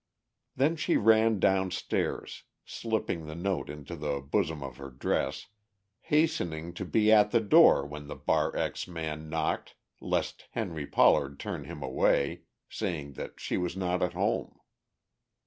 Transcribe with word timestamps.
Then 0.55 0.77
she 0.77 0.97
ran 0.97 1.37
down 1.37 1.69
stairs, 1.69 2.45
slipping 2.65 3.27
the 3.27 3.35
note 3.35 3.69
into 3.69 3.95
the 3.95 4.19
bosom 4.19 4.63
of 4.63 4.77
her 4.77 4.89
dress, 4.89 5.45
hastening 5.99 6.73
to 6.73 6.85
be 6.85 7.11
at 7.11 7.29
the 7.29 7.39
door 7.39 7.85
when 7.85 8.07
the 8.07 8.15
Bar 8.15 8.55
X 8.57 8.87
man 8.87 9.29
knocked 9.29 9.75
lest 9.99 10.47
Henry 10.53 10.87
Pollard 10.87 11.39
turn 11.39 11.65
him 11.65 11.83
away, 11.83 12.41
saying 12.67 13.13
that 13.13 13.39
she 13.39 13.57
was 13.57 13.77
not 13.77 14.01
at 14.01 14.13
home. 14.13 14.57